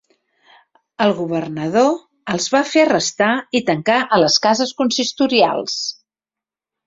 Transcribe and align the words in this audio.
El 1.03 1.11
governador 1.17 1.89
els 2.35 2.47
va 2.55 2.61
fer 2.69 2.85
arrestar 2.85 3.29
i 3.59 3.63
tancar 3.69 3.99
a 4.17 4.21
les 4.23 4.37
cases 4.47 4.75
consistorials. 4.81 5.77